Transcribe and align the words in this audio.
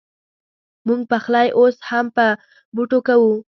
مونږ 0.87 1.01
پخلی 1.11 1.47
اوس 1.57 1.75
هم 1.89 2.05
په 2.15 2.25
بوټو 2.75 2.99
کوو 3.07 3.33